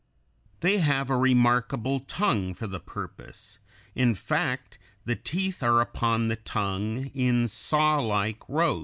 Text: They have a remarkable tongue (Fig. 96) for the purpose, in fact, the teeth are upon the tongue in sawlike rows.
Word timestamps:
They 0.61 0.79
have 0.79 1.11
a 1.11 1.15
remarkable 1.15 1.99
tongue 1.99 2.55
(Fig. 2.55 2.59
96) 2.59 2.59
for 2.59 2.67
the 2.69 2.79
purpose, 2.79 3.59
in 3.93 4.15
fact, 4.15 4.79
the 5.05 5.15
teeth 5.15 5.61
are 5.61 5.79
upon 5.79 6.27
the 6.27 6.37
tongue 6.37 7.11
in 7.13 7.47
sawlike 7.47 8.41
rows. 8.49 8.79